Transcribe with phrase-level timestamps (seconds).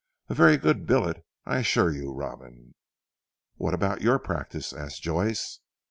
[0.29, 2.73] A very good billet I assure you Robin."
[3.57, 5.59] "What about your practice?" asked Joyce.